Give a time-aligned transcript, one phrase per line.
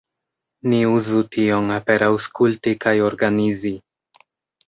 [0.71, 3.75] Ni uzu tion per aŭskulti kaj organizi.